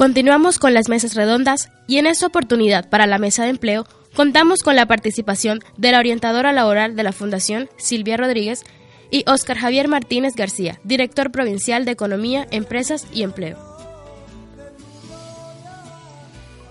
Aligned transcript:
Continuamos 0.00 0.58
con 0.58 0.72
las 0.72 0.88
mesas 0.88 1.14
redondas 1.14 1.70
y 1.86 1.98
en 1.98 2.06
esta 2.06 2.26
oportunidad 2.26 2.88
para 2.88 3.06
la 3.06 3.18
mesa 3.18 3.44
de 3.44 3.50
empleo 3.50 3.84
contamos 4.16 4.62
con 4.62 4.74
la 4.74 4.86
participación 4.86 5.60
de 5.76 5.92
la 5.92 5.98
orientadora 5.98 6.54
laboral 6.54 6.96
de 6.96 7.02
la 7.02 7.12
Fundación, 7.12 7.68
Silvia 7.76 8.16
Rodríguez, 8.16 8.64
y 9.10 9.24
Óscar 9.26 9.58
Javier 9.58 9.88
Martínez 9.88 10.36
García, 10.36 10.80
director 10.84 11.30
provincial 11.30 11.84
de 11.84 11.90
Economía, 11.90 12.48
Empresas 12.50 13.06
y 13.12 13.24
Empleo. 13.24 13.58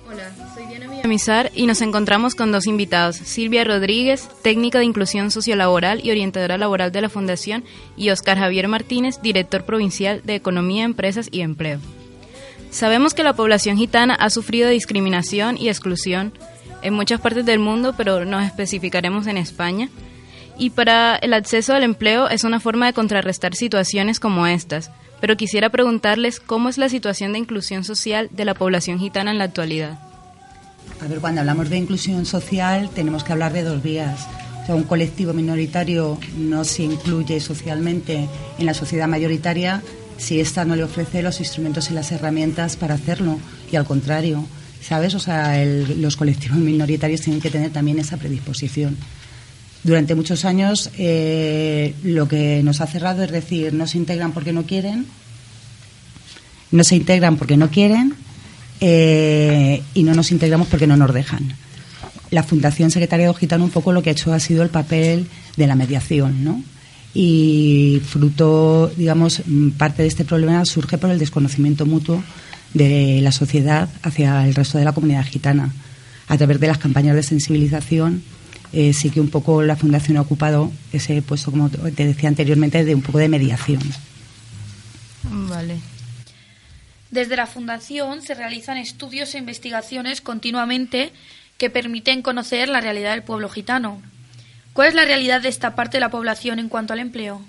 Hola, 0.10 0.32
soy 0.56 0.66
Diana 0.66 0.88
Villamizar 0.88 1.52
y 1.54 1.68
nos 1.68 1.84
encontramos 1.84 2.34
con 2.34 2.52
dos 2.52 2.66
invitados, 2.66 3.16
Silvia 3.18 3.64
Rodríguez, 3.64 4.28
técnica 4.42 4.80
de 4.80 4.86
inclusión 4.86 5.30
sociolaboral 5.30 6.04
y 6.04 6.10
orientadora 6.10 6.58
laboral 6.58 6.92
de 6.92 7.02
la 7.02 7.10
Fundación, 7.10 7.64
y 7.96 8.10
Óscar 8.10 8.40
Javier 8.40 8.68
Martínez, 8.68 9.22
director 9.22 9.66
provincial 9.66 10.24
de 10.26 10.34
Economía, 10.34 10.84
Empresas 10.84 11.30
y 11.32 11.42
Empleo. 11.42 11.80
Sabemos 12.72 13.14
que 13.14 13.24
la 13.24 13.34
población 13.34 13.78
gitana 13.78 14.14
ha 14.14 14.30
sufrido 14.30 14.70
discriminación 14.70 15.58
y 15.58 15.70
exclusión 15.70 16.34
en 16.82 16.94
muchas 16.94 17.20
partes 17.20 17.46
del 17.46 17.60
mundo, 17.60 17.94
pero 17.98 18.26
nos 18.26 18.46
especificaremos 18.46 19.28
en 19.28 19.38
España. 19.38 19.90
Y 20.58 20.72
para 20.72 21.16
el 21.16 21.34
acceso 21.34 21.74
al 21.74 21.84
empleo 21.84 22.30
es 22.30 22.44
una 22.44 22.60
forma 22.60 22.86
de 22.86 22.94
contrarrestar 22.94 23.56
situaciones 23.56 24.20
como 24.20 24.46
estas. 24.46 24.92
Pero 25.22 25.36
quisiera 25.36 25.70
preguntarles 25.70 26.40
cómo 26.40 26.70
es 26.70 26.78
la 26.78 26.90
situación 26.90 27.34
de 27.34 27.40
inclusión 27.40 27.84
social 27.84 28.30
de 28.32 28.46
la 28.46 28.54
población 28.54 29.00
gitana 29.00 29.32
en 29.32 29.38
la 29.38 29.46
actualidad. 29.46 30.00
A 31.02 31.08
ver, 31.08 31.20
cuando 31.20 31.42
hablamos 31.42 31.70
de 31.70 31.78
inclusión 31.78 32.26
social 32.26 32.90
tenemos 32.94 33.24
que 33.24 33.32
hablar 33.32 33.54
de 33.54 33.64
dos 33.64 33.82
vías. 33.82 34.28
O 34.64 34.66
sea, 34.66 34.76
un 34.76 34.84
colectivo 34.84 35.34
minoritario 35.34 36.18
no 36.38 36.64
se 36.64 36.84
incluye 36.84 37.40
socialmente 37.40 38.28
en 38.58 38.66
la 38.66 38.74
sociedad 38.74 39.08
mayoritaria 39.08 39.82
si 40.20 40.40
ésta 40.40 40.66
no 40.66 40.76
le 40.76 40.84
ofrece 40.84 41.24
los 41.24 41.40
instrumentos 41.40 41.90
y 41.90 41.94
las 41.94 42.12
herramientas 42.12 42.76
para 42.76 42.96
hacerlo. 42.96 43.40
Y 43.72 43.78
al 43.78 43.86
contrario, 43.86 44.46
¿sabes? 44.82 45.16
O 45.16 45.20
sea, 45.20 45.64
los 45.66 46.16
colectivos 46.18 46.58
minoritarios 46.58 47.22
tienen 47.22 47.42
que 47.42 47.50
tener 47.50 47.72
también 47.72 48.00
esa 48.00 48.18
predisposición. 48.18 48.98
Durante 49.84 50.14
muchos 50.14 50.44
años 50.44 50.92
eh, 50.98 51.96
lo 52.04 52.28
que 52.28 52.62
nos 52.64 52.82
ha 52.82 52.88
cerrado 52.88 53.24
es 53.24 53.32
decir, 53.32 53.74
no 53.74 53.88
se 53.88 53.98
integran 53.98 54.34
porque 54.34 54.52
no 54.52 54.64
quieren, 54.64 55.06
no 56.72 56.84
se 56.84 56.98
integran 56.98 57.38
porque 57.38 57.56
no 57.56 57.70
quieren 57.70 58.14
eh, 58.82 59.82
y 59.94 60.04
no 60.04 60.14
nos 60.14 60.32
integramos 60.32 60.68
porque 60.68 60.86
no 60.86 60.98
nos 60.98 61.14
dejan. 61.14 61.56
La 62.30 62.44
Fundación 62.44 62.92
Secretariado 62.92 63.34
Gitano 63.34 63.64
un 63.64 63.72
poco 63.72 63.94
lo 63.94 64.04
que 64.04 64.10
ha 64.10 64.14
hecho 64.14 64.34
ha 64.34 64.40
sido 64.40 64.64
el 64.64 64.70
papel 64.70 65.28
de 65.56 65.66
la 65.66 65.76
mediación, 65.76 66.44
¿no? 66.44 66.62
Y 67.14 68.02
fruto, 68.06 68.92
digamos, 68.96 69.42
parte 69.78 70.04
de 70.04 70.08
este 70.08 70.26
problema 70.26 70.64
surge 70.66 70.98
por 70.98 71.10
el 71.10 71.20
desconocimiento 71.20 71.86
mutuo 71.86 72.24
de 72.74 73.20
la 73.22 73.32
sociedad 73.32 73.90
hacia 74.04 74.46
el 74.46 74.54
resto 74.54 74.78
de 74.78 74.86
la 74.86 74.94
comunidad 74.94 75.26
gitana. 75.26 75.74
A 76.28 76.38
través 76.38 76.60
de 76.60 76.68
las 76.68 76.78
campañas 76.78 77.16
de 77.16 77.24
sensibilización, 77.24 78.22
eh, 78.72 78.94
sí 78.94 79.10
que 79.10 79.20
un 79.20 79.30
poco 79.30 79.64
la 79.64 79.76
Fundación 79.76 80.18
ha 80.18 80.22
ocupado 80.22 80.72
ese 80.94 81.22
puesto, 81.24 81.50
como 81.50 81.70
te 81.70 82.06
decía 82.06 82.30
anteriormente, 82.30 82.86
de 82.86 82.94
un 82.94 83.02
poco 83.02 83.18
de 83.18 83.28
mediación. 83.28 83.82
Vale. 85.24 85.80
Desde 87.10 87.36
la 87.36 87.48
Fundación 87.48 88.22
se 88.22 88.36
realizan 88.36 88.78
estudios 88.78 89.34
e 89.34 89.40
investigaciones 89.40 90.22
continuamente 90.22 91.12
que 91.58 91.72
permiten 91.72 92.22
conocer 92.22 92.70
la 92.70 92.82
realidad 92.82 93.12
del 93.12 93.24
pueblo 93.24 93.50
gitano. 93.50 94.02
¿Cuál 94.74 94.90
es 94.90 94.94
la 94.94 95.06
realidad 95.06 95.42
de 95.42 95.50
esta 95.50 95.76
parte 95.76 95.98
de 95.98 96.02
la 96.02 96.10
población 96.10 96.60
en 96.60 96.70
cuanto 96.70 96.94
al 96.94 97.00
empleo? 97.00 97.42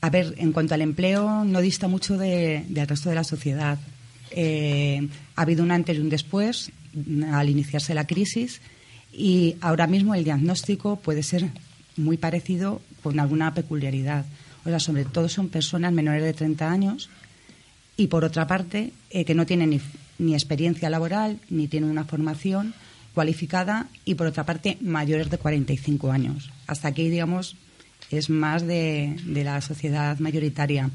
A 0.00 0.10
ver, 0.10 0.34
en 0.38 0.52
cuanto 0.52 0.74
al 0.74 0.82
empleo, 0.82 1.44
no 1.44 1.60
dista 1.60 1.88
mucho 1.88 2.16
del 2.16 2.86
resto 2.86 3.08
de 3.08 3.14
la 3.14 3.24
sociedad. 3.24 3.78
Eh, 4.30 5.08
ha 5.34 5.42
habido 5.42 5.64
un 5.64 5.72
antes 5.72 5.96
y 5.96 6.00
un 6.00 6.08
después 6.08 6.70
al 7.32 7.48
iniciarse 7.48 7.94
la 7.94 8.06
crisis 8.06 8.60
y 9.12 9.56
ahora 9.60 9.86
mismo 9.86 10.14
el 10.14 10.24
diagnóstico 10.24 10.96
puede 10.96 11.22
ser 11.22 11.48
muy 11.96 12.16
parecido 12.16 12.80
con 13.02 13.18
alguna 13.18 13.54
peculiaridad. 13.54 14.24
O 14.64 14.68
sea, 14.68 14.80
sobre 14.80 15.04
todo 15.04 15.28
son 15.28 15.48
personas 15.48 15.92
menores 15.92 16.22
de 16.22 16.32
30 16.32 16.70
años 16.70 17.10
y, 17.96 18.06
por 18.06 18.24
otra 18.24 18.46
parte, 18.46 18.92
eh, 19.10 19.24
que 19.24 19.34
no 19.34 19.46
tienen 19.46 19.70
ni, 19.70 19.80
ni 20.18 20.34
experiencia 20.34 20.90
laboral 20.90 21.38
ni 21.50 21.68
tienen 21.68 21.90
una 21.90 22.04
formación 22.04 22.74
cualificada 23.14 23.88
y, 24.04 24.14
por 24.14 24.26
otra 24.26 24.44
parte, 24.44 24.78
mayores 24.80 25.30
de 25.30 25.38
45 25.38 26.12
años. 26.12 26.50
Hasta 26.66 26.88
aquí, 26.88 27.08
digamos, 27.08 27.56
es 28.10 28.30
más 28.30 28.66
de, 28.66 29.16
la 29.26 29.60
sociedad 29.60 30.18
mayoritaria. 30.18 30.90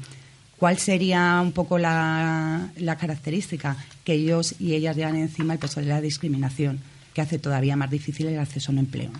¿Cuál 0.58 0.78
sería 0.78 1.40
un 1.42 1.52
poco 1.52 1.78
la, 1.78 2.70
característica? 2.98 3.76
Que 4.04 4.14
ellos 4.14 4.54
y 4.58 4.74
ellas 4.74 4.96
llevan 4.96 5.16
encima 5.16 5.52
el 5.52 5.58
peso 5.58 5.80
de 5.80 5.86
la 5.86 6.00
discriminación, 6.00 6.80
que 7.12 7.20
hace 7.20 7.38
todavía 7.38 7.76
más 7.76 7.90
difícil 7.90 8.26
el 8.26 8.38
acceso 8.38 8.70
a 8.70 8.74
un 8.74 8.78
empleo. 8.78 9.10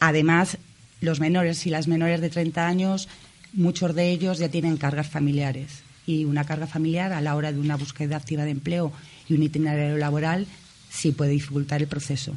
Además, 0.00 0.58
los 1.00 1.20
menores 1.20 1.66
y 1.66 1.70
las 1.70 1.88
menores 1.88 2.20
de 2.20 2.30
30 2.30 2.66
años, 2.66 3.08
muchos 3.52 3.94
de 3.94 4.10
ellos 4.10 4.38
ya 4.38 4.48
tienen 4.48 4.76
cargas 4.76 5.08
familiares. 5.08 5.82
Y 6.06 6.24
una 6.24 6.44
carga 6.44 6.68
familiar 6.68 7.12
a 7.12 7.20
la 7.20 7.34
hora 7.34 7.52
de 7.52 7.58
una 7.58 7.76
búsqueda 7.76 8.16
activa 8.16 8.44
de 8.44 8.52
empleo 8.52 8.92
y 9.28 9.34
un 9.34 9.42
itinerario 9.42 9.96
laboral 9.96 10.46
sí 10.90 11.12
puede 11.12 11.32
dificultar 11.32 11.82
el 11.82 11.88
proceso. 11.88 12.36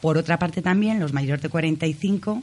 Por 0.00 0.16
otra 0.16 0.38
parte, 0.38 0.62
también 0.62 1.00
los 1.00 1.12
mayores 1.12 1.42
de 1.42 1.48
45, 1.48 2.42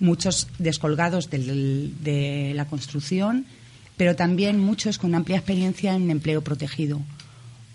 muchos 0.00 0.48
descolgados 0.58 1.28
de 1.30 2.52
la 2.54 2.66
construcción, 2.66 3.46
pero 3.96 4.16
también 4.16 4.58
muchos 4.58 4.98
con 4.98 5.14
amplia 5.14 5.36
experiencia 5.36 5.94
en 5.94 6.10
empleo 6.10 6.42
protegido. 6.42 7.00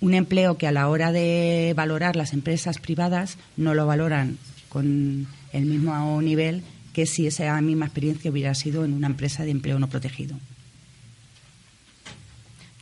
Un 0.02 0.14
empleo 0.14 0.58
que 0.58 0.68
a 0.68 0.72
la 0.72 0.90
hora 0.90 1.12
de 1.12 1.74
valorar 1.76 2.16
las 2.16 2.34
empresas 2.34 2.80
privadas 2.80 3.38
no 3.56 3.74
lo 3.74 3.86
valoran 3.86 4.38
con 4.70 5.28
el 5.54 5.66
mismo 5.66 6.22
nivel 6.22 6.64
que 6.94 7.06
si 7.06 7.28
esa 7.28 7.60
misma 7.62 7.86
experiencia 7.86 8.32
hubiera 8.32 8.56
sido 8.56 8.84
en 8.84 8.94
una 8.94 9.08
empresa 9.08 9.44
de 9.44 9.52
empleo 9.52 9.78
no 9.78 9.88
protegido. 9.88 10.38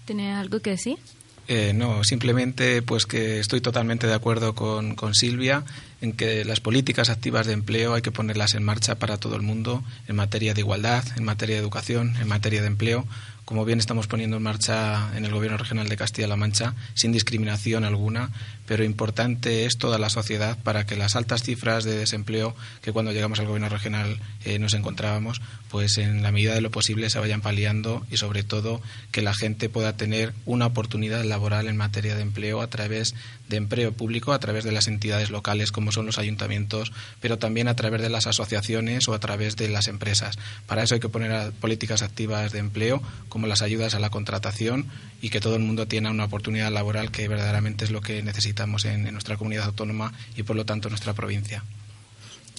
¿Tiene 0.06 0.32
algo 0.32 0.60
que 0.62 0.72
decir? 0.72 0.98
Eh, 1.48 1.74
no, 1.76 2.04
simplemente 2.04 2.82
pues 2.82 3.06
que 3.06 3.40
estoy 3.40 3.62
totalmente 3.62 4.08
de 4.08 4.16
acuerdo 4.16 4.56
con, 4.56 4.96
con, 4.96 5.14
Silvia 5.14 5.64
en 6.02 6.14
que 6.14 6.46
las 6.46 6.60
políticas 6.60 7.10
activas 7.10 7.48
de 7.48 7.54
empleo 7.54 7.94
hay 7.94 8.02
que 8.02 8.12
ponerlas 8.12 8.54
en 8.56 8.64
marcha 8.64 8.96
para 8.96 9.18
todo 9.18 9.36
el 9.36 9.42
mundo 9.42 9.84
en 10.08 10.16
materia 10.16 10.54
de 10.54 10.62
igualdad, 10.62 11.04
en 11.18 11.24
materia 11.24 11.56
de 11.56 11.62
educación, 11.62 12.16
en 12.18 12.28
materia 12.28 12.62
de 12.62 12.68
empleo, 12.68 13.06
como 13.46 13.64
bien 13.64 13.78
estamos 13.78 14.08
poniendo 14.08 14.38
en 14.38 14.44
marcha 14.44 15.16
en 15.16 15.24
el 15.24 15.32
Gobierno 15.32 15.58
Regional 15.58 15.88
de 15.88 15.96
Castilla-La 15.96 16.36
Mancha, 16.36 16.74
sin 16.96 17.12
discriminación 17.12 17.84
alguna, 17.84 18.32
pero 18.66 18.84
importante 18.84 19.66
es 19.66 19.78
toda 19.78 20.00
la 20.00 20.10
sociedad 20.10 20.58
para 20.64 20.88
que 20.88 20.96
las 20.96 21.16
altas 21.16 21.44
cifras 21.44 21.84
de 21.84 21.96
desempleo 21.96 22.56
que 22.82 22.92
cuando 22.92 23.12
llegamos 23.12 23.40
al 23.40 23.46
Gobierno 23.46 23.70
Regional 23.70 24.20
eh, 24.44 24.58
nos 24.58 24.74
encontrábamos, 24.74 25.42
pues 25.70 26.00
en 26.00 26.24
la 26.24 26.32
medida 26.32 26.56
de 26.56 26.62
lo 26.62 26.72
posible 26.72 27.12
se 27.12 27.20
vayan 27.20 27.42
paliando 27.42 28.04
y 28.10 28.18
sobre 28.18 28.44
todo 28.44 28.82
que 29.12 29.22
la 29.22 29.36
gente 29.36 29.70
pueda 29.70 29.96
tener 29.96 30.34
una 30.48 30.66
oportunidad 30.66 31.24
laboral 31.24 31.68
en 31.68 31.78
materia 31.78 32.16
de 32.16 32.24
empleo 32.24 32.62
a 32.62 32.68
través 32.68 33.14
de 33.50 33.58
empleo 33.58 33.92
público, 33.92 34.34
a 34.34 34.40
través 34.40 34.64
de 34.64 34.72
las 34.72 34.88
entidades 34.88 35.30
locales 35.30 35.72
como 35.72 35.92
son 35.92 36.06
los 36.06 36.18
ayuntamientos, 36.18 36.92
pero 37.22 37.38
también 37.38 37.68
a 37.68 37.76
través 37.76 38.02
de 38.02 38.10
las 38.10 38.28
asociaciones 38.28 39.08
o 39.08 39.14
a 39.14 39.20
través 39.20 39.56
de 39.56 39.70
las 39.70 39.88
empresas. 39.88 40.38
Para 40.66 40.84
eso 40.84 40.96
hay 40.96 41.00
que 41.00 41.10
poner 41.10 41.52
políticas 41.54 42.02
activas 42.02 42.52
de 42.52 42.60
empleo 42.60 43.02
como 43.30 43.48
las 43.48 43.62
ayudas 43.62 43.96
a 43.96 44.00
la 44.00 44.10
contratación 44.10 44.88
y 45.22 45.30
que 45.30 45.40
todo 45.40 45.56
el 45.56 45.62
mundo 45.62 45.88
tenga 45.88 46.12
una 46.12 46.26
oportunidad 46.26 46.72
laboral 46.72 47.12
que 47.12 47.28
verdaderamente 47.28 47.86
es 47.86 47.92
lo 47.92 48.02
que 48.02 48.22
necesitamos 48.24 48.86
en, 48.86 49.12
nuestra 49.12 49.38
comunidad 49.38 49.66
autónoma 49.66 50.14
y 50.36 50.44
por 50.44 50.56
lo 50.56 50.66
tanto 50.66 50.88
en 50.88 50.92
nuestra 50.92 51.14
provincia. 51.14 51.64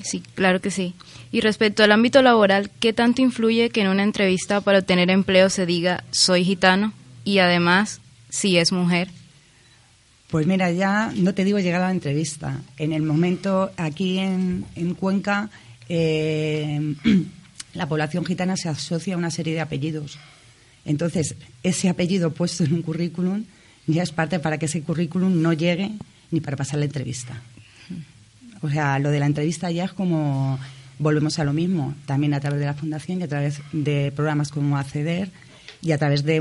Sí, 0.02 0.22
claro 0.34 0.60
que 0.60 0.70
sí. 0.70 0.94
Y 1.32 1.40
respecto 1.40 1.82
al 1.82 1.92
ámbito 1.92 2.20
laboral, 2.22 2.70
¿qué 2.80 2.92
tanto 2.92 3.22
influye 3.22 3.70
que 3.70 3.80
en 3.80 3.88
una 3.88 4.02
entrevista 4.02 4.60
para 4.60 4.78
obtener 4.78 5.10
empleo 5.10 5.48
se 5.48 5.64
diga 5.64 6.04
soy 6.10 6.44
gitano 6.44 6.92
y 7.24 7.38
además 7.38 8.00
si 8.28 8.58
es 8.58 8.72
mujer? 8.72 9.08
Pues 10.28 10.46
mira, 10.46 10.70
ya 10.72 11.12
no 11.14 11.34
te 11.34 11.44
digo 11.44 11.58
llegar 11.58 11.82
a 11.82 11.86
la 11.86 11.92
entrevista. 11.92 12.60
En 12.78 12.92
el 12.92 13.02
momento 13.02 13.70
aquí 13.76 14.18
en, 14.18 14.64
Cuenca, 14.98 15.50
eh, 15.88 16.94
la 17.74 17.88
población 17.88 18.24
gitana 18.24 18.56
se 18.56 18.68
asocia 18.68 19.14
a 19.14 19.18
una 19.18 19.30
serie 19.30 19.54
de 19.54 19.60
apellidos. 19.60 20.18
Entonces, 20.84 21.36
ese 21.62 21.88
apellido 21.88 22.32
puesto 22.32 22.64
en 22.64 22.74
un 22.74 22.82
currículum 22.82 23.44
ya 23.86 24.02
es 24.02 24.10
parte 24.10 24.38
para 24.40 24.58
que 24.58 24.66
ese 24.66 24.82
currículum 24.82 25.40
no 25.42 25.52
llegue 25.52 25.92
ni 26.30 26.40
para 26.40 26.56
pasar 26.56 26.80
la 26.80 26.86
entrevista. 26.86 27.40
O 28.62 28.70
sea, 28.70 28.98
lo 28.98 29.10
de 29.10 29.20
la 29.20 29.26
entrevista 29.26 29.70
ya 29.70 29.84
es 29.84 29.92
como 29.92 30.58
volvemos 30.98 31.38
a 31.38 31.44
lo 31.44 31.52
mismo, 31.52 31.94
también 32.06 32.34
a 32.34 32.40
través 32.40 32.58
de 32.58 32.66
la 32.66 32.74
fundación 32.74 33.20
y 33.20 33.24
a 33.24 33.28
través 33.28 33.60
de 33.72 34.12
programas 34.12 34.50
como 34.50 34.78
Acceder 34.78 35.30
y 35.82 35.92
a 35.92 35.98
través 35.98 36.24
de 36.24 36.40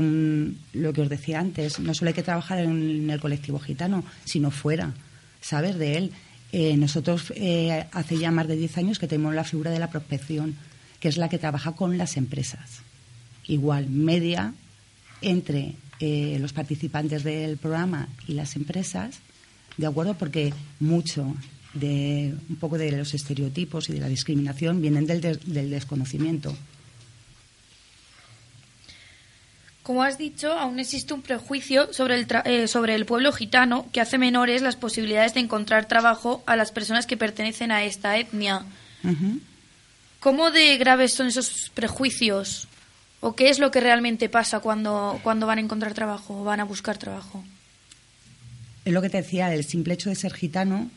lo 0.72 0.92
que 0.92 1.02
os 1.02 1.08
decía 1.08 1.40
antes, 1.40 1.78
no 1.78 1.94
solo 1.94 2.08
hay 2.08 2.14
que 2.14 2.22
trabajar 2.22 2.58
en, 2.58 3.08
el 3.10 3.20
colectivo 3.20 3.58
gitano, 3.58 4.04
sino 4.24 4.50
fuera, 4.50 4.94
saber 5.40 5.76
de 5.76 5.98
él. 5.98 6.12
Eh, 6.52 6.76
nosotros 6.76 7.32
eh, 7.36 7.86
hace 7.92 8.18
ya 8.18 8.30
más 8.30 8.48
de 8.48 8.56
10 8.56 8.78
años 8.78 8.98
que 8.98 9.08
tenemos 9.08 9.34
la 9.34 9.44
figura 9.44 9.70
de 9.70 9.78
la 9.78 9.90
prospección, 9.90 10.56
que 11.00 11.08
es 11.08 11.16
la 11.16 11.28
que 11.28 11.38
trabaja 11.38 11.72
con 11.72 11.98
las 11.98 12.16
empresas 12.16 12.82
igual 13.48 13.88
media 13.88 14.54
entre 15.20 15.74
eh, 16.00 16.36
los 16.40 16.52
participantes 16.52 17.24
del 17.24 17.56
programa 17.56 18.08
y 18.26 18.34
las 18.34 18.56
empresas, 18.56 19.20
¿de 19.76 19.86
acuerdo? 19.86 20.14
Porque 20.14 20.52
mucho 20.80 21.34
de 21.74 22.34
un 22.48 22.56
poco 22.56 22.78
de 22.78 22.92
los 22.92 23.14
estereotipos 23.14 23.88
y 23.88 23.94
de 23.94 24.00
la 24.00 24.08
discriminación 24.08 24.80
vienen 24.80 25.06
del, 25.06 25.20
del 25.20 25.70
desconocimiento. 25.70 26.56
Como 29.86 30.02
has 30.02 30.18
dicho, 30.18 30.50
aún 30.50 30.80
existe 30.80 31.14
un 31.14 31.22
prejuicio 31.22 31.92
sobre 31.92 32.16
el, 32.16 32.26
eh, 32.44 32.66
sobre 32.66 32.96
el 32.96 33.06
pueblo 33.06 33.30
gitano 33.30 33.86
que 33.92 34.00
hace 34.00 34.18
menores 34.18 34.60
las 34.60 34.74
posibilidades 34.74 35.34
de 35.34 35.38
encontrar 35.38 35.86
trabajo 35.86 36.42
a 36.44 36.56
las 36.56 36.72
personas 36.72 37.06
que 37.06 37.16
pertenecen 37.16 37.70
a 37.70 37.84
esta 37.84 38.18
etnia. 38.18 38.64
¿Cómo 40.18 40.50
de 40.50 40.76
graves 40.76 41.12
son 41.12 41.28
esos 41.28 41.70
prejuicios? 41.72 42.66
¿O 43.20 43.36
qué 43.36 43.48
es 43.48 43.60
lo 43.60 43.70
que 43.70 43.78
realmente 43.78 44.28
pasa 44.28 44.58
cuando, 44.58 45.20
cuando 45.22 45.46
van 45.46 45.58
a 45.58 45.60
encontrar 45.60 45.94
trabajo 45.94 46.40
o 46.40 46.42
van 46.42 46.58
a 46.58 46.64
buscar 46.64 46.98
trabajo? 46.98 47.44
Es 48.84 48.92
lo 48.92 49.00
que 49.00 49.08
te 49.08 49.18
decía, 49.18 49.54
el 49.54 49.64
simple 49.64 49.94
hecho 49.94 50.08
de 50.08 50.16
ser 50.16 50.34
gitano 50.34 50.90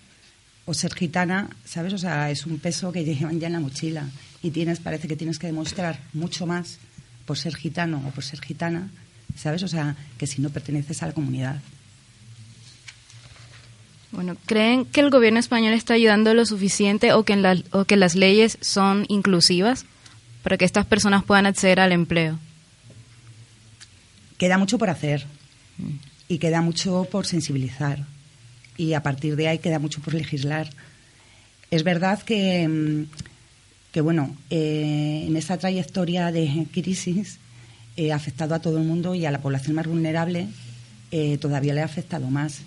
o 0.66 0.74
ser 0.74 0.96
gitana, 0.96 1.48
¿sabes? 1.64 1.94
O 1.94 2.00
sea, 2.00 2.32
es 2.32 2.48
un 2.48 2.58
peso 2.58 2.92
que 2.92 3.06
llevan 3.06 3.40
ya 3.40 3.46
en 3.46 3.54
la 3.54 3.60
mochila 3.60 4.10
y 4.42 4.50
tienes, 4.50 4.80
parece 4.80 5.08
que 5.08 5.16
tienes 5.16 5.38
que 5.38 5.46
demostrar 5.46 6.00
mucho 6.12 6.48
más 6.48 6.80
por 7.30 7.38
ser 7.38 7.56
gitano 7.56 8.02
o 8.08 8.10
por 8.10 8.24
ser 8.24 8.42
gitana, 8.42 8.90
¿sabes? 9.38 9.62
O 9.62 9.68
sea, 9.68 9.96
que 10.18 10.26
si 10.26 10.42
no 10.42 10.50
perteneces 10.50 11.04
a 11.04 11.06
la 11.06 11.14
comunidad. 11.14 11.62
Bueno, 14.10 14.36
¿creen 14.48 14.84
que 14.84 15.00
el 15.00 15.12
gobierno 15.12 15.40
español 15.40 15.74
está 15.74 15.94
ayudando 15.94 16.34
lo 16.34 16.44
suficiente 16.48 17.14
o 17.14 17.22
que, 17.26 17.36
o 17.70 17.86
que 17.86 17.98
las 17.98 18.16
leyes 18.16 18.58
son 18.62 19.06
inclusivas 19.10 19.86
para 20.42 20.58
que 20.58 20.66
estas 20.66 20.88
personas 20.88 21.24
puedan 21.24 21.46
acceder 21.46 21.80
al 21.80 21.92
empleo? 21.92 22.40
Queda 24.40 24.58
mucho 24.58 24.80
por 24.80 24.90
hacer 24.90 25.28
y 26.28 26.40
queda 26.40 26.62
mucho 26.62 27.06
por 27.12 27.28
sensibilizar 27.28 28.08
y 28.76 28.94
a 28.94 29.04
partir 29.04 29.36
de 29.36 29.50
ahí 29.50 29.60
queda 29.60 29.78
mucho 29.78 30.02
por 30.02 30.16
legislar. 30.16 30.68
Es 31.70 31.84
verdad 31.84 32.24
que 32.24 32.68
mm, 32.68 33.29
que 33.92 34.02
bueno, 34.02 34.36
eh, 34.50 35.26
en 35.28 35.36
esa 35.36 35.58
trayectoria 35.58 36.32
de 36.32 36.68
crisis 36.72 37.40
eh, 37.98 38.12
ha 38.12 38.16
afectado 38.16 38.56
a 38.56 38.60
todo 38.60 38.78
el 38.78 38.84
mundo 38.84 39.16
y 39.16 39.26
a 39.26 39.32
la 39.32 39.42
población 39.42 39.76
más 39.76 39.88
vulnerable 39.88 40.48
eh, 41.12 41.38
todavía 41.40 41.74
le 41.74 41.82
ha 41.82 41.86
afectado 41.86 42.30
más. 42.30 42.62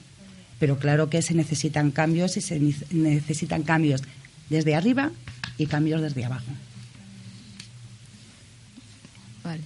Pero 0.59 0.79
claro 0.79 1.11
que 1.11 1.23
se 1.23 1.35
necesitan 1.35 1.91
cambios 1.91 2.37
y 2.37 2.41
se 2.41 2.61
necesitan 2.91 3.63
cambios 3.63 4.03
desde 4.49 4.75
arriba 4.75 5.11
y 5.59 5.67
cambios 5.67 6.03
desde 6.03 6.25
abajo. 6.25 6.47
Vale. 9.43 9.63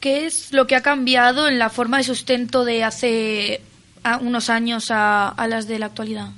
¿Qué 0.00 0.26
es 0.26 0.52
lo 0.52 0.66
que 0.66 0.74
ha 0.74 0.82
cambiado 0.82 1.48
en 1.48 1.58
la 1.58 1.68
forma 1.68 1.98
de 1.98 2.04
sustento 2.04 2.64
de 2.64 2.82
hace 2.82 3.60
unos 4.20 4.50
años 4.50 4.86
a 4.90 5.46
las 5.48 5.68
de 5.68 5.78
la 5.78 5.86
actualidad? 5.86 6.30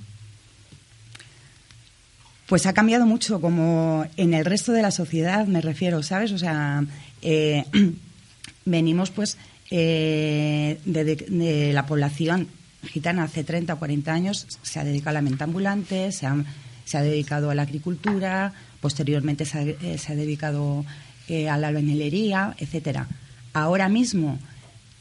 Pues 2.54 2.66
ha 2.66 2.72
cambiado 2.72 3.04
mucho, 3.04 3.40
como 3.40 4.06
en 4.16 4.32
el 4.32 4.44
resto 4.44 4.70
de 4.70 4.80
la 4.80 4.92
sociedad, 4.92 5.44
me 5.48 5.60
refiero, 5.60 6.04
¿sabes? 6.04 6.30
O 6.30 6.38
sea, 6.38 6.84
eh, 7.20 7.64
venimos 8.64 9.10
pues 9.10 9.38
eh, 9.72 10.78
de, 10.84 11.72
la 11.72 11.84
población 11.84 12.46
gitana 12.84 13.24
hace 13.24 13.42
30 13.42 13.74
o 13.74 13.78
40 13.80 14.12
años, 14.12 14.46
se 14.62 14.78
ha 14.78 14.84
dedicado 14.84 15.10
a 15.10 15.20
la 15.20 15.28
mente 15.28 15.42
ambulante, 15.42 16.12
se 16.12 16.26
ha, 16.26 16.44
se 16.84 16.96
ha 16.96 17.02
dedicado 17.02 17.50
a 17.50 17.56
la 17.56 17.62
agricultura, 17.62 18.52
posteriormente 18.80 19.46
se 19.46 19.58
ha, 19.58 19.62
eh, 19.62 19.98
dedicado 20.10 20.84
a 21.50 21.56
la 21.58 21.66
albañilería, 21.66 22.54
etcétera. 22.56 23.08
Ahora 23.52 23.88
mismo, 23.88 24.38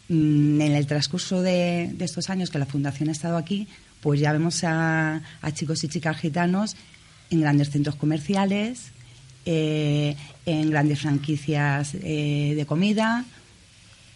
mm, 0.10 0.60
en 0.60 0.72
el 0.72 0.88
transcurso 0.88 1.44
de, 1.44 1.96
estos 2.00 2.32
años 2.32 2.50
que 2.50 2.58
la 2.58 2.66
Fundación 2.66 3.10
ha 3.10 3.12
estado 3.12 3.38
aquí, 3.38 3.68
pues 4.02 4.20
ya 4.20 4.34
vemos 4.34 4.64
a 4.64 5.22
chicos 5.54 5.84
y 5.84 5.88
chicas 5.88 6.18
gitanos 6.18 6.76
en 7.30 7.42
grandes 7.42 7.70
centros 7.70 7.96
comerciales, 7.96 8.92
eh, 9.46 10.16
en 10.46 10.70
grandes 10.70 11.02
franquicias 11.02 11.96
eh, 11.96 12.54
de 12.56 12.66
comida, 12.66 13.26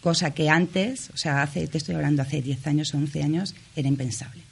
cosa 0.00 0.32
que 0.32 0.48
antes, 0.48 1.10
o 1.12 1.16
sea, 1.16 1.42
hace, 1.42 1.66
te 1.66 1.78
estoy 1.78 1.94
hablando 1.94 2.22
hace 2.22 2.40
10 2.40 2.66
años 2.66 2.94
o 2.94 2.98
11 2.98 3.22
años, 3.22 3.54
era 3.76 3.88
impensable. 3.88 4.42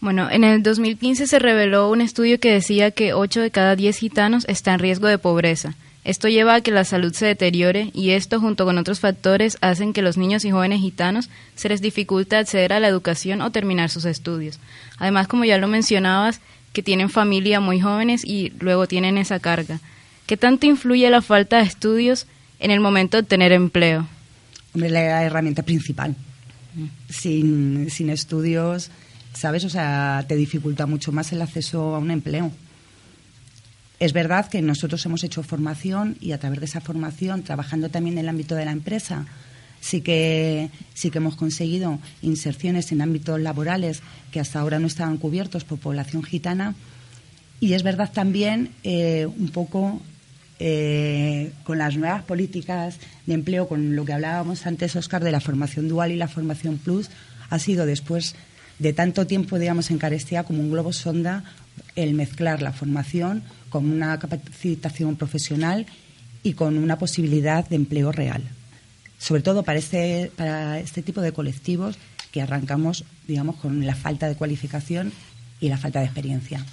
Bueno, 0.00 0.30
en 0.30 0.44
el 0.44 0.62
2015 0.62 1.26
se 1.26 1.38
reveló 1.38 1.90
un 1.90 2.02
estudio 2.02 2.38
que 2.38 2.52
decía 2.52 2.90
que 2.90 3.14
8 3.14 3.40
de 3.40 3.50
cada 3.50 3.74
10 3.74 3.96
gitanos 3.96 4.44
están 4.48 4.74
en 4.74 4.80
riesgo 4.80 5.08
de 5.08 5.18
pobreza. 5.18 5.76
Esto 6.04 6.28
lleva 6.28 6.54
a 6.54 6.60
que 6.60 6.70
la 6.70 6.84
salud 6.84 7.14
se 7.14 7.24
deteriore 7.24 7.90
y 7.94 8.10
esto 8.10 8.38
junto 8.38 8.66
con 8.66 8.76
otros 8.76 9.00
factores 9.00 9.56
hacen 9.62 9.94
que 9.94 10.02
los 10.02 10.18
niños 10.18 10.44
y 10.44 10.50
jóvenes 10.50 10.80
gitanos 10.80 11.30
se 11.56 11.70
les 11.70 11.80
dificulte 11.80 12.36
acceder 12.36 12.74
a 12.74 12.80
la 12.80 12.88
educación 12.88 13.40
o 13.40 13.50
terminar 13.50 13.88
sus 13.88 14.04
estudios. 14.04 14.58
Además, 14.98 15.28
como 15.28 15.46
ya 15.46 15.56
lo 15.56 15.66
mencionabas, 15.66 16.40
que 16.74 16.82
tienen 16.82 17.08
familia 17.08 17.60
muy 17.60 17.80
jóvenes 17.80 18.22
y 18.24 18.52
luego 18.60 18.86
tienen 18.86 19.16
esa 19.16 19.38
carga. 19.38 19.80
¿Qué 20.26 20.36
tanto 20.36 20.66
influye 20.66 21.08
la 21.08 21.22
falta 21.22 21.58
de 21.58 21.64
estudios 21.64 22.26
en 22.58 22.70
el 22.70 22.80
momento 22.80 23.16
de 23.16 23.22
tener 23.22 23.52
empleo? 23.52 24.06
La 24.74 25.22
herramienta 25.22 25.62
principal. 25.62 26.16
Sin, 27.08 27.88
sin 27.88 28.10
estudios, 28.10 28.90
¿sabes? 29.32 29.64
O 29.64 29.70
sea, 29.70 30.24
te 30.26 30.36
dificulta 30.36 30.86
mucho 30.86 31.12
más 31.12 31.32
el 31.32 31.40
acceso 31.40 31.94
a 31.94 31.98
un 31.98 32.10
empleo. 32.10 32.50
Es 34.00 34.12
verdad 34.12 34.48
que 34.48 34.60
nosotros 34.60 35.04
hemos 35.06 35.22
hecho 35.22 35.42
formación 35.42 36.16
y 36.20 36.32
a 36.32 36.38
través 36.38 36.60
de 36.60 36.66
esa 36.66 36.80
formación, 36.80 37.42
trabajando 37.42 37.88
también 37.88 38.18
en 38.18 38.24
el 38.24 38.28
ámbito 38.28 38.54
de 38.54 38.64
la 38.64 38.72
empresa, 38.72 39.26
sí 39.80 40.00
que, 40.00 40.70
sí 40.94 41.10
que 41.10 41.18
hemos 41.18 41.36
conseguido 41.36 41.98
inserciones 42.22 42.90
en 42.90 43.02
ámbitos 43.02 43.40
laborales 43.40 44.02
que 44.32 44.40
hasta 44.40 44.58
ahora 44.58 44.78
no 44.78 44.88
estaban 44.88 45.18
cubiertos 45.18 45.64
por 45.64 45.78
población 45.78 46.22
gitana. 46.22 46.74
Y 47.60 47.74
es 47.74 47.82
verdad 47.82 48.10
también 48.12 48.70
eh, 48.82 49.26
un 49.26 49.50
poco 49.50 50.02
eh, 50.58 51.52
con 51.62 51.78
las 51.78 51.96
nuevas 51.96 52.24
políticas 52.24 52.98
de 53.26 53.34
empleo, 53.34 53.68
con 53.68 53.94
lo 53.94 54.04
que 54.04 54.12
hablábamos 54.12 54.66
antes, 54.66 54.96
Oscar, 54.96 55.22
de 55.22 55.32
la 55.32 55.40
formación 55.40 55.88
dual 55.88 56.10
y 56.10 56.16
la 56.16 56.28
formación 56.28 56.78
plus, 56.78 57.10
ha 57.48 57.58
sido 57.58 57.86
después 57.86 58.34
de 58.78 58.92
tanto 58.92 59.26
tiempo, 59.26 59.58
digamos, 59.58 59.90
en 59.90 59.98
como 59.98 60.60
un 60.60 60.70
globo 60.70 60.92
sonda 60.92 61.44
el 61.96 62.14
mezclar 62.14 62.62
la 62.62 62.72
formación 62.72 63.42
con 63.68 63.90
una 63.90 64.18
capacitación 64.18 65.16
profesional 65.16 65.86
y 66.42 66.54
con 66.54 66.78
una 66.78 66.98
posibilidad 66.98 67.68
de 67.68 67.76
empleo 67.76 68.12
real. 68.12 68.42
Sobre 69.18 69.42
todo 69.42 69.62
para 69.62 69.78
este, 69.78 70.30
para 70.36 70.78
este 70.78 71.02
tipo 71.02 71.20
de 71.20 71.32
colectivos 71.32 71.96
que 72.30 72.42
arrancamos, 72.42 73.04
digamos, 73.26 73.56
con 73.56 73.86
la 73.86 73.94
falta 73.94 74.28
de 74.28 74.34
cualificación 74.34 75.12
y 75.60 75.68
la 75.68 75.78
falta 75.78 76.00
de 76.00 76.06
experiencia. 76.06 76.64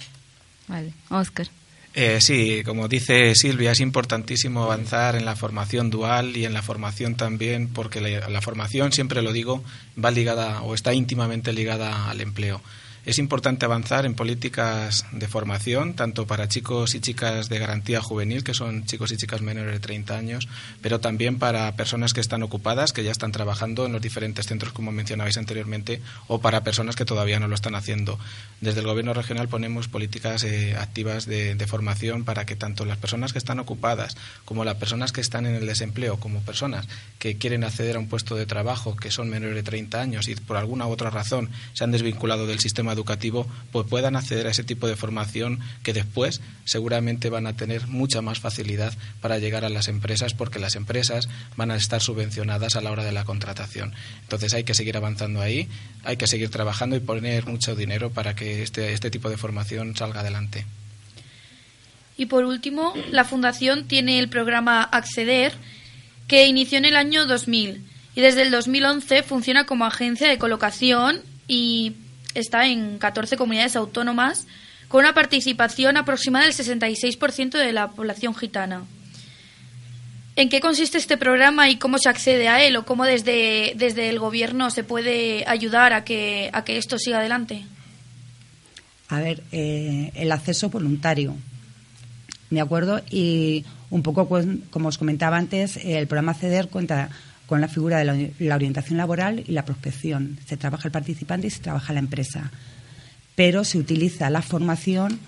Vale, 0.68 0.92
Oscar. 1.08 1.46
Eh, 1.94 2.20
sí, 2.20 2.62
como 2.64 2.88
dice 2.88 3.34
Silvia, 3.34 3.72
es 3.72 3.80
importantísimo 3.80 4.64
avanzar 4.64 5.14
en 5.14 5.24
la 5.24 5.36
formación 5.36 5.90
dual 5.90 6.36
y 6.36 6.46
en 6.46 6.54
la 6.54 6.62
formación 6.62 7.16
también, 7.16 7.68
porque 7.68 8.00
la 8.00 8.40
formación, 8.40 8.92
siempre 8.92 9.20
lo 9.22 9.32
digo, 9.32 9.62
va 10.02 10.10
ligada 10.10 10.62
o 10.62 10.74
está 10.74 10.94
íntimamente 10.94 11.52
ligada 11.52 12.10
al 12.10 12.20
empleo. 12.20 12.62
Es 13.04 13.18
importante 13.18 13.64
avanzar 13.64 14.06
en 14.06 14.14
políticas 14.14 15.06
de 15.10 15.26
formación, 15.26 15.94
tanto 15.94 16.24
para 16.28 16.46
chicos 16.46 16.94
y 16.94 17.00
chicas 17.00 17.48
de 17.48 17.58
garantía 17.58 18.00
juvenil, 18.00 18.44
que 18.44 18.54
son 18.54 18.86
chicos 18.86 19.10
y 19.10 19.16
chicas 19.16 19.42
menores 19.42 19.72
de 19.72 19.80
30 19.80 20.16
años, 20.16 20.48
pero 20.82 21.00
también 21.00 21.40
para 21.40 21.74
personas 21.74 22.14
que 22.14 22.20
están 22.20 22.44
ocupadas, 22.44 22.92
que 22.92 23.02
ya 23.02 23.10
están 23.10 23.32
trabajando 23.32 23.86
en 23.86 23.92
los 23.92 24.02
diferentes 24.02 24.46
centros, 24.46 24.72
como 24.72 24.92
mencionabais 24.92 25.36
anteriormente, 25.36 26.00
o 26.28 26.40
para 26.40 26.62
personas 26.62 26.94
que 26.94 27.04
todavía 27.04 27.40
no 27.40 27.48
lo 27.48 27.56
están 27.56 27.74
haciendo. 27.74 28.20
Desde 28.60 28.78
el 28.78 28.86
Gobierno 28.86 29.14
regional 29.14 29.48
ponemos 29.48 29.88
políticas 29.88 30.44
eh, 30.44 30.76
activas 30.78 31.26
de, 31.26 31.56
de 31.56 31.66
formación 31.66 32.22
para 32.22 32.46
que 32.46 32.54
tanto 32.54 32.84
las 32.84 32.98
personas 32.98 33.32
que 33.32 33.38
están 33.38 33.58
ocupadas 33.58 34.16
como 34.44 34.64
las 34.64 34.76
personas 34.76 35.10
que 35.10 35.20
están 35.20 35.46
en 35.46 35.56
el 35.56 35.66
desempleo, 35.66 36.20
como 36.20 36.40
personas 36.42 36.86
que 37.18 37.36
quieren 37.36 37.64
acceder 37.64 37.96
a 37.96 37.98
un 37.98 38.06
puesto 38.06 38.36
de 38.36 38.46
trabajo, 38.46 38.94
que 38.94 39.10
son 39.10 39.28
menores 39.28 39.56
de 39.56 39.64
30 39.64 40.00
años 40.00 40.28
y 40.28 40.36
por 40.36 40.56
alguna 40.56 40.86
u 40.86 40.90
otra 40.90 41.10
razón 41.10 41.50
se 41.72 41.82
han 41.82 41.90
desvinculado 41.90 42.46
del 42.46 42.60
sistema 42.60 42.91
educativo 42.92 43.46
pues 43.70 43.86
puedan 43.86 44.16
acceder 44.16 44.46
a 44.46 44.50
ese 44.50 44.64
tipo 44.64 44.86
de 44.86 44.96
formación 44.96 45.60
que 45.82 45.92
después 45.92 46.40
seguramente 46.64 47.30
van 47.30 47.46
a 47.46 47.56
tener 47.56 47.88
mucha 47.88 48.22
más 48.22 48.40
facilidad 48.40 48.92
para 49.20 49.38
llegar 49.38 49.64
a 49.64 49.68
las 49.68 49.88
empresas 49.88 50.34
porque 50.34 50.58
las 50.58 50.76
empresas 50.76 51.28
van 51.56 51.70
a 51.70 51.76
estar 51.76 52.00
subvencionadas 52.00 52.76
a 52.76 52.80
la 52.80 52.90
hora 52.90 53.04
de 53.04 53.12
la 53.12 53.24
contratación. 53.24 53.92
Entonces 54.22 54.54
hay 54.54 54.64
que 54.64 54.74
seguir 54.74 54.96
avanzando 54.96 55.40
ahí, 55.40 55.68
hay 56.04 56.16
que 56.16 56.26
seguir 56.26 56.50
trabajando 56.50 56.96
y 56.96 57.00
poner 57.00 57.46
mucho 57.46 57.74
dinero 57.74 58.10
para 58.10 58.34
que 58.34 58.62
este, 58.62 58.92
este 58.92 59.10
tipo 59.10 59.30
de 59.30 59.36
formación 59.36 59.96
salga 59.96 60.20
adelante. 60.20 60.66
Y 62.16 62.26
por 62.26 62.44
último, 62.44 62.94
la 63.10 63.24
Fundación 63.24 63.88
tiene 63.88 64.18
el 64.18 64.28
programa 64.28 64.82
Acceder, 64.82 65.54
que 66.28 66.46
inició 66.46 66.78
en 66.78 66.84
el 66.84 66.96
año 66.96 67.26
2000 67.26 67.82
y 68.14 68.20
desde 68.20 68.42
el 68.42 68.50
2011 68.50 69.22
funciona 69.22 69.64
como 69.64 69.86
agencia 69.86 70.28
de 70.28 70.38
colocación 70.38 71.20
y 71.48 71.94
está 72.34 72.66
en 72.66 72.98
14 72.98 73.36
comunidades 73.36 73.76
autónomas 73.76 74.46
con 74.88 75.00
una 75.00 75.14
participación 75.14 75.96
aproximada 75.96 76.44
del 76.44 76.54
66% 76.54 77.52
de 77.52 77.72
la 77.72 77.88
población 77.88 78.34
gitana. 78.34 78.82
¿En 80.34 80.48
qué 80.48 80.60
consiste 80.60 80.98
este 80.98 81.16
programa 81.16 81.68
y 81.68 81.76
cómo 81.76 81.98
se 81.98 82.08
accede 82.08 82.48
a 82.48 82.62
él 82.64 82.76
o 82.76 82.86
cómo 82.86 83.04
desde, 83.04 83.74
desde 83.76 84.08
el 84.08 84.18
gobierno 84.18 84.70
se 84.70 84.82
puede 84.82 85.44
ayudar 85.46 85.92
a 85.92 86.04
que, 86.04 86.50
a 86.52 86.64
que 86.64 86.78
esto 86.78 86.98
siga 86.98 87.18
adelante? 87.18 87.64
A 89.08 89.20
ver, 89.20 89.42
eh, 89.52 90.10
el 90.14 90.32
acceso 90.32 90.70
voluntario, 90.70 91.34
¿de 92.48 92.60
acuerdo? 92.60 93.02
Y 93.10 93.66
un 93.90 94.02
poco, 94.02 94.26
como 94.70 94.88
os 94.88 94.96
comentaba 94.96 95.36
antes, 95.36 95.76
el 95.76 96.06
programa 96.06 96.32
CEDER 96.32 96.68
cuenta 96.68 97.10
con 97.52 97.60
la 97.60 97.68
figura 97.68 97.98
de 97.98 98.32
la, 98.38 98.54
orientación 98.54 98.96
laboral 98.96 99.44
y 99.46 99.52
la 99.52 99.66
prospección. 99.66 100.38
Se 100.46 100.56
trabaja 100.56 100.88
el 100.88 100.92
participante 100.92 101.48
y 101.48 101.50
se 101.50 101.60
trabaja 101.60 101.92
la 101.92 101.98
empresa. 101.98 102.50
Pero 103.34 103.62
se 103.64 103.76
utiliza 103.76 104.30
la 104.30 104.40
formación 104.40 105.18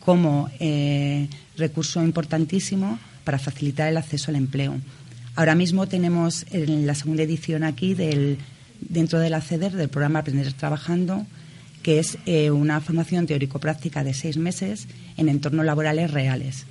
como 0.00 0.48
eh, 0.60 1.28
recurso 1.58 2.02
importantísimo 2.02 2.98
para 3.24 3.38
facilitar 3.38 3.90
el 3.90 3.98
acceso 3.98 4.30
al 4.30 4.36
empleo. 4.36 4.80
Ahora 5.36 5.54
mismo 5.54 5.86
tenemos 5.86 6.46
en 6.52 6.86
la 6.86 6.94
segunda 6.94 7.22
edición 7.22 7.64
aquí 7.64 7.92
del, 7.92 8.38
dentro 8.80 9.18
de 9.18 9.28
la 9.28 9.42
CEDER 9.42 9.72
del 9.72 9.90
programa 9.90 10.20
Aprender 10.20 10.54
Trabajando, 10.54 11.26
que 11.82 11.98
es 11.98 12.16
eh, 12.24 12.50
una 12.50 12.80
formación 12.80 13.26
teórico-práctica 13.26 14.02
de 14.02 14.14
seis 14.14 14.38
meses 14.38 14.88
en 15.18 15.28
entornos 15.28 15.66
laborales 15.66 16.10
reales. 16.12 16.64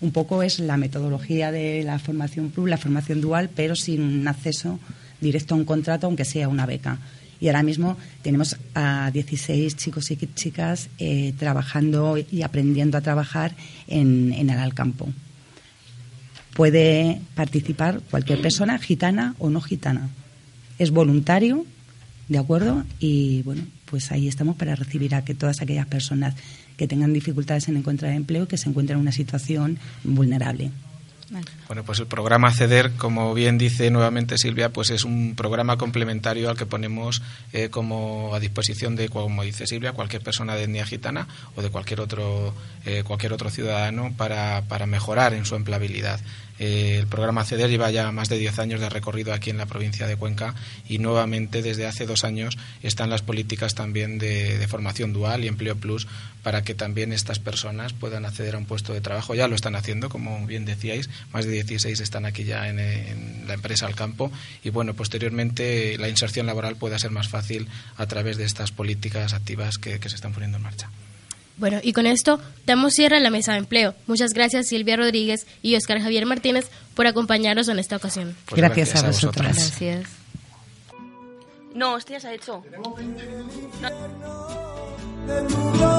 Un 0.00 0.12
poco 0.12 0.42
es 0.42 0.60
la 0.60 0.76
metodología 0.76 1.50
de 1.50 1.82
la 1.82 1.98
formación 1.98 2.52
la 2.56 2.76
formación 2.76 3.20
dual, 3.20 3.50
pero 3.54 3.74
sin 3.74 4.26
acceso 4.28 4.78
directo 5.20 5.54
a 5.54 5.58
un 5.58 5.64
contrato, 5.64 6.06
aunque 6.06 6.24
sea 6.24 6.48
una 6.48 6.66
beca. 6.66 6.98
Y 7.40 7.48
ahora 7.48 7.62
mismo 7.62 7.96
tenemos 8.22 8.56
a 8.74 9.10
16 9.12 9.76
chicos 9.76 10.10
y 10.10 10.16
chicas 10.34 10.88
eh, 10.98 11.34
trabajando 11.38 12.16
y 12.18 12.42
aprendiendo 12.42 12.98
a 12.98 13.00
trabajar 13.00 13.54
en, 13.86 14.32
en 14.32 14.50
el 14.50 14.58
Alcampo 14.58 15.08
puede 16.58 17.20
participar 17.36 18.00
cualquier 18.10 18.42
persona, 18.42 18.80
gitana 18.80 19.36
o 19.38 19.48
no 19.48 19.60
gitana. 19.60 20.08
Es 20.80 20.90
voluntario, 20.90 21.64
¿de 22.26 22.36
acuerdo? 22.36 22.84
Y 22.98 23.42
bueno, 23.42 23.62
pues 23.84 24.10
ahí 24.10 24.26
estamos 24.26 24.56
para 24.56 24.74
recibir 24.74 25.14
a 25.14 25.24
que 25.24 25.36
todas 25.36 25.62
aquellas 25.62 25.86
personas 25.86 26.34
que 26.78 26.88
tengan 26.88 27.12
dificultades 27.12 27.68
en 27.68 27.76
encontrar 27.76 28.12
empleo, 28.12 28.48
que 28.48 28.56
se 28.56 28.70
encuentren 28.70 28.96
en 28.96 29.02
una 29.02 29.12
situación 29.12 29.78
vulnerable. 30.04 30.70
Bueno, 31.66 31.84
pues 31.84 31.98
el 31.98 32.06
programa 32.06 32.50
CEDER, 32.50 32.92
como 32.92 33.34
bien 33.34 33.58
dice 33.58 33.90
nuevamente 33.90 34.38
Silvia, 34.38 34.70
pues 34.70 34.88
es 34.88 35.04
un 35.04 35.34
programa 35.36 35.76
complementario 35.76 36.48
al 36.48 36.56
que 36.56 36.64
ponemos 36.64 37.20
eh, 37.52 37.68
como 37.68 38.34
a 38.34 38.40
disposición 38.40 38.96
de, 38.96 39.10
como 39.10 39.42
dice 39.42 39.66
Silvia, 39.66 39.92
cualquier 39.92 40.22
persona 40.22 40.54
de 40.54 40.62
etnia 40.62 40.86
gitana 40.86 41.28
o 41.54 41.60
de 41.60 41.68
cualquier 41.68 42.00
otro, 42.00 42.54
eh, 42.86 43.02
cualquier 43.04 43.34
otro 43.34 43.50
ciudadano 43.50 44.14
para, 44.16 44.62
para 44.68 44.86
mejorar 44.86 45.34
en 45.34 45.44
su 45.44 45.54
empleabilidad. 45.54 46.18
El 46.58 47.06
programa 47.06 47.44
CEDER 47.44 47.70
lleva 47.70 47.90
ya 47.90 48.10
más 48.10 48.28
de 48.28 48.38
10 48.38 48.58
años 48.58 48.80
de 48.80 48.88
recorrido 48.88 49.32
aquí 49.32 49.50
en 49.50 49.58
la 49.58 49.66
provincia 49.66 50.06
de 50.06 50.16
Cuenca 50.16 50.54
y 50.88 50.98
nuevamente 50.98 51.62
desde 51.62 51.86
hace 51.86 52.06
dos 52.06 52.24
años 52.24 52.58
están 52.82 53.10
las 53.10 53.22
políticas 53.22 53.74
también 53.74 54.18
de, 54.18 54.66
formación 54.68 55.12
dual 55.12 55.44
y 55.44 55.48
empleo 55.48 55.76
plus 55.76 56.06
para 56.42 56.62
que 56.62 56.74
también 56.74 57.12
estas 57.12 57.38
personas 57.38 57.92
puedan 57.92 58.24
acceder 58.24 58.54
a 58.54 58.58
un 58.58 58.66
puesto 58.66 58.92
de 58.92 59.00
trabajo. 59.00 59.34
Ya 59.34 59.48
lo 59.48 59.54
están 59.54 59.76
haciendo, 59.76 60.08
como 60.08 60.46
bien 60.46 60.64
decíais, 60.64 61.08
más 61.32 61.44
de 61.44 61.52
16 61.52 62.00
están 62.00 62.26
aquí 62.26 62.44
ya 62.44 62.68
en, 62.68 63.46
la 63.46 63.54
empresa 63.54 63.86
al 63.86 63.94
campo 63.94 64.30
y 64.62 64.70
bueno, 64.70 64.94
posteriormente 64.94 65.96
la 65.98 66.08
inserción 66.08 66.46
laboral 66.46 66.76
pueda 66.76 66.98
ser 66.98 67.10
más 67.10 67.28
fácil 67.28 67.68
a 67.96 68.06
través 68.06 68.36
de 68.36 68.44
estas 68.44 68.72
políticas 68.72 69.32
activas 69.32 69.78
que 69.78 69.98
se 70.00 70.14
están 70.14 70.32
poniendo 70.32 70.58
en 70.58 70.64
marcha. 70.64 70.90
Bueno, 71.58 71.80
y 71.82 71.92
con 71.92 72.06
esto 72.06 72.40
damos 72.66 72.94
cierre 72.94 73.16
a 73.16 73.20
la 73.20 73.30
mesa 73.30 73.52
de 73.52 73.58
empleo. 73.58 73.94
Muchas 74.06 74.32
gracias 74.32 74.68
Silvia 74.68 74.96
Rodríguez 74.96 75.46
y 75.60 75.74
Oscar 75.76 76.00
Javier 76.00 76.24
Martínez 76.24 76.70
por 76.94 77.06
acompañarnos 77.06 77.68
en 77.68 77.78
esta 77.78 77.96
ocasión. 77.96 78.36
Pues 78.46 78.60
gracias, 78.60 78.94
a 78.96 79.06
vosotras. 79.06 79.56
Gracias. 79.56 80.08
No, 81.74 81.94
hostia, 81.94 82.18
se 82.20 82.28
ha 82.28 82.34
hecho. 82.34 82.62
No. 85.78 85.97